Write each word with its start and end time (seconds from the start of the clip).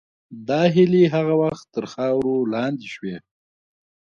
دا 0.47 0.61
هیلې 0.75 1.03
هغه 1.15 1.33
وخت 1.43 1.65
تر 1.75 1.83
خاورې 1.93 2.35
لاندې 2.53 2.87
شوې. 2.95 3.15